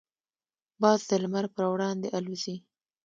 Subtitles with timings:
[0.81, 2.55] باز د لمر پر وړاندې الوزي.